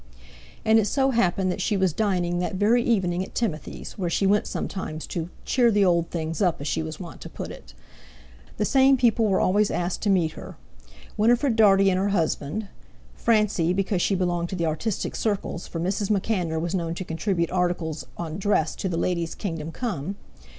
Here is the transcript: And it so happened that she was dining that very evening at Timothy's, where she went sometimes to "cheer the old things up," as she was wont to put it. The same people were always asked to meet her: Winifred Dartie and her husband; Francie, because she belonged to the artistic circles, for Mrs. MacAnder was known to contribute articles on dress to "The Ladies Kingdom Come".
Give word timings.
And 0.65 0.79
it 0.79 0.85
so 0.87 1.11
happened 1.11 1.51
that 1.51 1.61
she 1.61 1.77
was 1.77 1.93
dining 1.93 2.39
that 2.39 2.55
very 2.55 2.81
evening 2.83 3.23
at 3.23 3.35
Timothy's, 3.35 3.99
where 3.99 4.09
she 4.09 4.25
went 4.25 4.47
sometimes 4.47 5.05
to 5.05 5.29
"cheer 5.45 5.69
the 5.69 5.85
old 5.85 6.09
things 6.09 6.41
up," 6.41 6.59
as 6.59 6.67
she 6.67 6.81
was 6.81 6.99
wont 6.99 7.21
to 7.21 7.29
put 7.29 7.51
it. 7.51 7.75
The 8.57 8.65
same 8.65 8.97
people 8.97 9.27
were 9.27 9.39
always 9.39 9.69
asked 9.69 10.01
to 10.01 10.09
meet 10.09 10.31
her: 10.31 10.57
Winifred 11.17 11.55
Dartie 11.55 11.91
and 11.91 11.99
her 11.99 12.09
husband; 12.09 12.67
Francie, 13.13 13.73
because 13.73 14.01
she 14.01 14.15
belonged 14.15 14.49
to 14.49 14.55
the 14.55 14.65
artistic 14.65 15.15
circles, 15.15 15.67
for 15.67 15.79
Mrs. 15.79 16.09
MacAnder 16.09 16.59
was 16.59 16.73
known 16.73 16.95
to 16.95 17.05
contribute 17.05 17.51
articles 17.51 18.03
on 18.17 18.39
dress 18.39 18.75
to 18.77 18.89
"The 18.89 18.97
Ladies 18.97 19.35
Kingdom 19.35 19.71
Come". 19.71 20.15